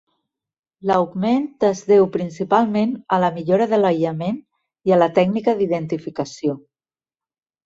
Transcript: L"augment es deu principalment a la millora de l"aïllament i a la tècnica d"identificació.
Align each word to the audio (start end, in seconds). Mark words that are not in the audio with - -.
L"augment 0.85 1.43
es 1.67 1.83
deu 1.91 2.07
principalment 2.15 2.95
a 3.17 3.19
la 3.25 3.29
millora 3.35 3.67
de 3.75 3.79
l"aïllament 3.79 4.41
i 4.91 4.97
a 4.97 4.99
la 5.03 5.11
tècnica 5.19 5.57
d"identificació. 5.61 6.59